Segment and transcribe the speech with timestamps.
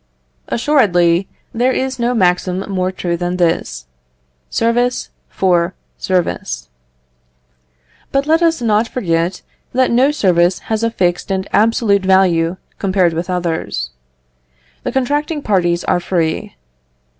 [0.47, 3.85] Assuredly, there is no maxim more true than this
[4.49, 6.69] service for service.
[8.11, 9.43] But left us not forget
[9.73, 13.91] that no service has a fixed and absolute value, compared with others.
[14.81, 16.55] The contracting parties are free.